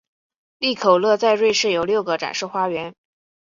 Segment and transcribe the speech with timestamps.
[0.57, 2.95] 利口乐在瑞士有六个展示花园。